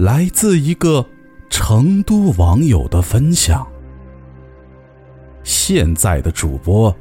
[0.00, 1.04] 来自一个
[1.50, 3.66] 成都网友的分享。
[5.42, 6.94] 现在的主播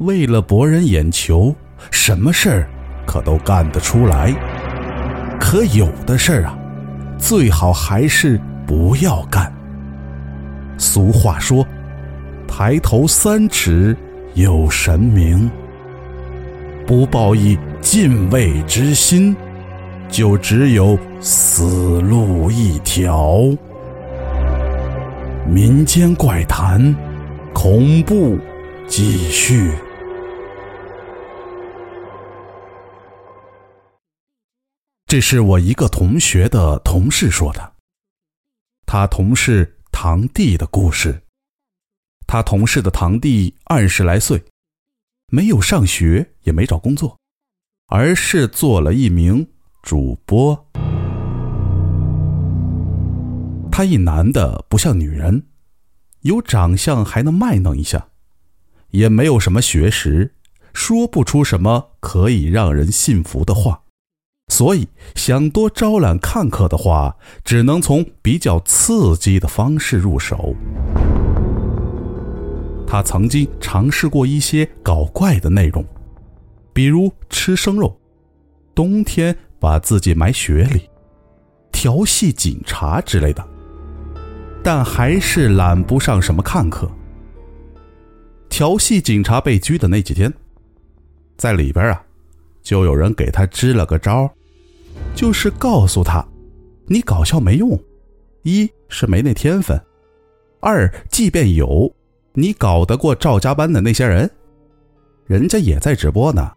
[0.00, 1.54] 为了博人眼球，
[1.90, 2.70] 什么事儿
[3.06, 4.34] 可都干得出来。
[5.40, 6.58] 可有的事儿啊，
[7.16, 9.50] 最好还是不要干。
[10.76, 11.66] 俗话说
[12.46, 13.96] ：“抬头三尺
[14.34, 15.50] 有神明。”
[16.86, 19.34] 不抱以敬畏之心，
[20.12, 23.38] 就只有死路一条。
[25.48, 26.94] 民间怪谈，
[27.54, 28.38] 恐怖
[28.86, 29.72] 继续。
[35.06, 37.72] 这是我一个同学的同事说的，
[38.84, 41.22] 他同事堂弟的故事。
[42.26, 44.44] 他同事的堂弟二十来岁。
[45.28, 47.18] 没有上学，也没找工作，
[47.86, 49.48] 而是做了一名
[49.82, 50.66] 主播。
[53.70, 55.44] 他一男的不像女人，
[56.20, 58.08] 有长相还能卖弄一下，
[58.90, 60.34] 也没有什么学识，
[60.72, 63.82] 说不出什么可以让人信服的话，
[64.48, 64.86] 所以
[65.16, 70.54] 想多招揽看客的话，只能从比较刺激的方式入手。
[72.86, 75.82] 他曾经尝试过一些搞怪的内容，
[76.74, 77.98] 比如吃生肉，
[78.74, 80.90] 冬天把自己埋雪里，
[81.70, 83.48] 调戏警察之类的，
[84.60, 86.90] 但还是揽不上什么看客。
[88.48, 90.34] 调戏警察被拘的那几天，
[91.36, 92.04] 在里边啊，
[92.60, 94.28] 就有人给他支了个招，
[95.14, 96.26] 就是告诉他，
[96.86, 97.80] 你搞笑没用，
[98.42, 99.80] 一是没那天分，
[100.58, 101.88] 二即便有。
[102.34, 104.28] 你搞得过赵家班的那些人？
[105.26, 106.50] 人家也在直播呢，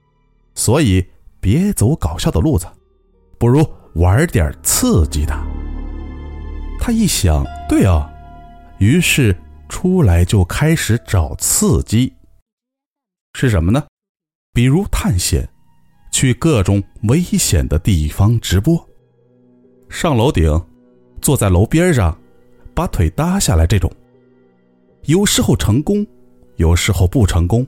[0.56, 1.06] 所以
[1.40, 2.66] 别走搞笑的路子，
[3.38, 3.66] 不如
[3.96, 5.34] 玩点刺激的。
[6.80, 8.12] 他一想，对啊，
[8.78, 9.36] 于是
[9.70, 12.14] 出来就开始找刺激。
[13.34, 13.84] 是什么呢？
[14.54, 15.48] 比如探险，
[16.12, 18.88] 去各种危险的地方直播，
[19.90, 20.50] 上楼顶，
[21.22, 22.18] 坐在楼边上，
[22.74, 23.92] 把腿搭下来这种。
[25.06, 26.06] 有时候成功，
[26.56, 27.66] 有时候不成功。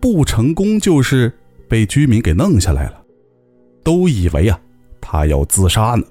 [0.00, 1.30] 不成功就是
[1.68, 3.04] 被居民给弄下来了，
[3.84, 4.58] 都以为啊
[5.10, 6.04] 他要自杀呢。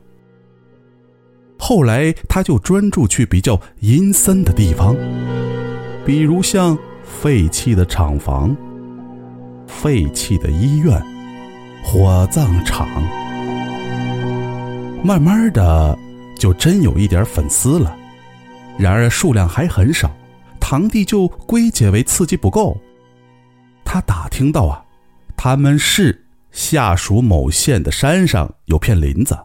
[1.58, 4.94] 后来他就专注去比较阴森的地方，
[6.06, 8.54] 比如像废弃的厂房、
[9.66, 11.02] 废弃的医院、
[11.82, 12.86] 火葬场。
[15.02, 15.98] 慢慢的，
[16.38, 17.96] 就真有一点粉丝了，
[18.78, 20.12] 然而数量还很少。
[20.60, 22.78] 堂弟就归结为刺激不够。
[23.86, 24.84] 他打听到啊，
[25.38, 26.19] 他们是
[26.52, 29.38] 下属某县的山上有片林子，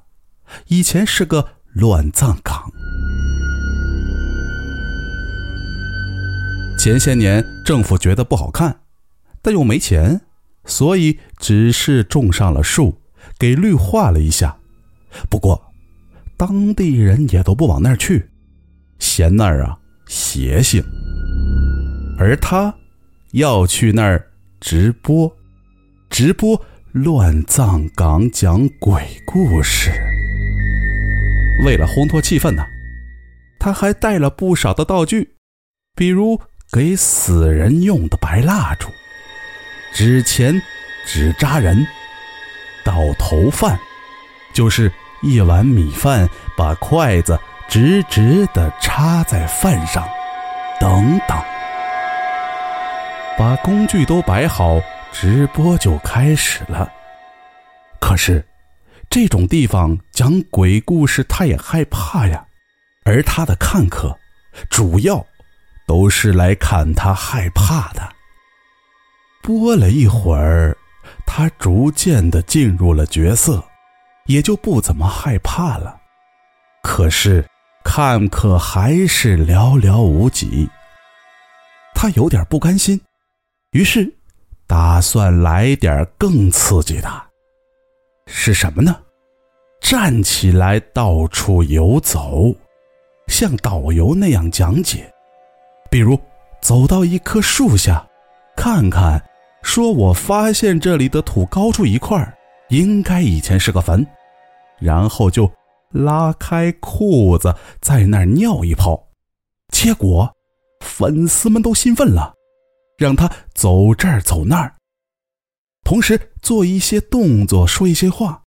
[0.69, 2.71] 以前是个乱葬岗。
[6.79, 8.81] 前些年政府觉得不好看，
[9.41, 10.21] 但又没钱，
[10.65, 13.01] 所以只是种上了树，
[13.39, 14.57] 给绿化了一下。
[15.31, 15.73] 不过，
[16.37, 18.29] 当地人也都不往那儿去，
[18.99, 20.85] 嫌那儿啊邪性。
[22.19, 22.75] 而他
[23.33, 25.35] 要去那儿直播，
[26.11, 26.61] 直播
[26.95, 29.91] 乱葬岗讲鬼故事。
[31.65, 32.65] 为了烘托气氛呢，
[33.59, 35.35] 他还带了不少的道具，
[35.97, 36.41] 比如
[36.71, 38.89] 给死人用的白蜡烛、
[39.93, 40.55] 纸钱、
[41.05, 41.85] 纸扎人、
[42.85, 43.77] 倒头饭，
[44.53, 44.89] 就是
[45.21, 47.37] 一碗米饭，把筷子
[47.67, 50.07] 直直的插在饭上，
[50.79, 51.37] 等等。
[53.37, 54.81] 把工具都摆好，
[55.15, 56.93] 直播就开始了。
[58.01, 58.45] 可是，
[59.09, 62.45] 这种地方讲鬼故事，他也害怕呀。
[63.05, 64.19] 而他的看客，
[64.69, 65.25] 主要
[65.87, 68.13] 都是来看他害怕的。
[69.41, 70.77] 播了一会儿，
[71.25, 73.63] 他逐渐的进入了角色，
[74.27, 75.97] 也就不怎么害怕了。
[76.83, 77.47] 可是，
[77.85, 80.69] 看客还是寥寥无几。
[81.95, 83.01] 他有点不甘心。
[83.71, 84.13] 于是，
[84.75, 87.09] 打算来点更刺激的。
[88.27, 88.93] 是什么呢？
[89.81, 92.53] 站起来到处游走，
[93.29, 95.09] 像导游那样讲解。
[95.89, 96.19] 比如，
[96.61, 98.05] 走到一棵树下，
[98.57, 99.25] 看看，
[99.63, 102.37] 说我发现这里的土高出一块
[102.71, 104.05] 应该以前是个坟，
[104.81, 105.49] 然后就
[105.91, 109.01] 拉开裤子在那儿尿一泡，
[109.69, 110.29] 结果
[110.81, 112.35] 粉丝们都兴奋了，
[112.97, 114.77] 让他走这儿走那儿，
[115.83, 118.43] 同时做一些动作，说一些话，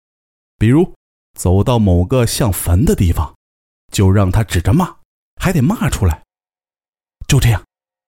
[0.59, 0.95] 比如
[1.39, 3.35] 走到某个像坟的地方，
[3.93, 4.97] 就让他指着骂，
[5.41, 6.23] 还得骂出来。
[7.27, 7.65] 就这样，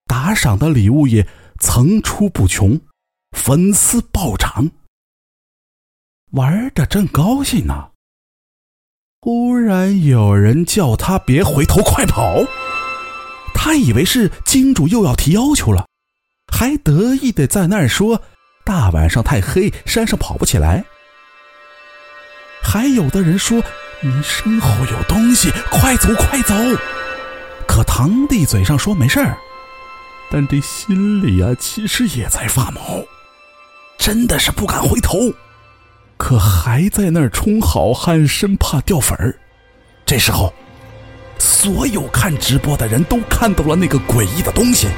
[0.07, 1.27] 打赏的礼物也
[1.59, 2.81] 层出不穷，
[3.33, 4.71] 粉丝暴涨。
[6.33, 7.91] 玩的正高兴呢，
[9.21, 12.45] 忽然有人叫他别回头，快跑！
[13.55, 15.88] 他以为是金主又要提要求了，
[16.51, 18.21] 还得意的在那儿说
[18.65, 20.85] ：“大晚上太黑，山上跑不起来。”
[22.63, 23.63] 还有的人说
[24.03, 26.55] ：“你身后有东西，快走，快走！”
[27.69, 29.37] 可堂弟嘴上说没事儿，
[30.31, 32.81] 但这心里啊，其实也在发毛，
[33.99, 35.33] 真的是不敢回头。
[36.17, 39.39] 可还在那儿充好汉，生怕掉粉儿。
[40.05, 40.53] 这时候，
[41.39, 44.89] 所有看直播的人都看到了那个诡异的东西，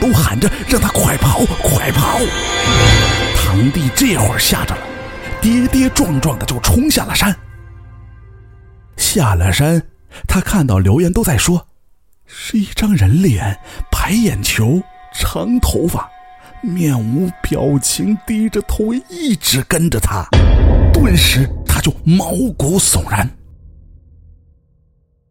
[0.00, 2.18] 都喊着让他快跑，快跑！
[3.36, 4.82] 堂弟这会儿吓着了，
[5.40, 7.34] 跌跌撞撞的就冲下了山。
[8.96, 9.82] 下了山，
[10.26, 11.68] 他看到留言都在说，
[12.26, 13.58] 是一张人脸，
[13.90, 14.80] 白眼球，
[15.14, 16.08] 长头发。
[16.62, 20.26] 面无表情，低着头，一直跟着他。
[20.92, 23.28] 顿时，他就毛骨悚然。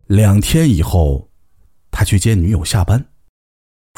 [0.08, 1.30] 两天以后，
[1.92, 3.06] 他去接女友下班，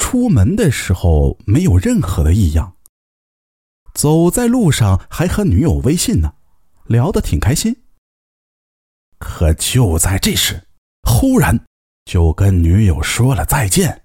[0.02, 2.74] 出门的时候没有任何的异样。
[3.94, 6.34] 走在路上还和女友微信呢，
[6.86, 7.84] 聊得挺开心。
[9.18, 10.66] 可就在这时，
[11.08, 11.58] 忽然
[12.04, 14.02] 就跟女友说了再见，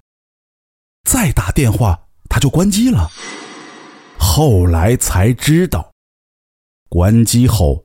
[1.02, 1.98] 再打电话。
[2.30, 3.10] 他就关机了。
[4.18, 5.90] 后来才知道，
[6.88, 7.84] 关机后，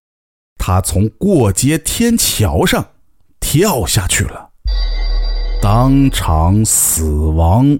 [0.60, 2.86] 他从过街天桥上
[3.40, 4.52] 跳下去了，
[5.62, 7.80] 当场死亡。